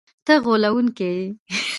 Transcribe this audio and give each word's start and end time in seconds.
ته 0.25 0.33
غولونکی 0.43 1.11
یې!” 1.17 1.23